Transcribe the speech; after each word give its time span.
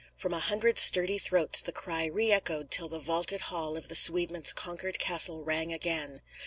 From 0.15 0.33
a 0.33 0.39
hundred 0.39 0.79
sturdy 0.79 1.19
throats 1.19 1.61
the 1.61 1.71
cry 1.71 2.05
re 2.05 2.31
echoed 2.31 2.71
till 2.71 2.87
the 2.89 2.97
vaulted 2.97 3.41
hall 3.53 3.77
of 3.77 3.87
the 3.87 3.93
Swedemen's 3.95 4.51
conquered 4.51 4.97
castle 4.97 5.43
rang 5.43 5.71
again. 5.71 6.21